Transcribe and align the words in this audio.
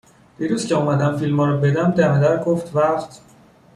دیروز 0.37 0.65
که 0.65 0.75
اومدم 0.75 1.17
فیلما 1.17 1.45
رو 1.45 1.57
بدم، 1.57 1.91
دم 1.91 2.21
در 2.21 2.43
گفت 2.43 2.75
وقت 2.75 3.21